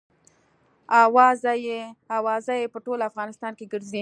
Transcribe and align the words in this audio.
اوازه 2.17 2.53
یې 2.57 2.71
په 2.73 2.79
ټول 2.85 2.99
افغانستان 3.09 3.51
کې 3.57 3.65
ګرزي. 3.73 3.99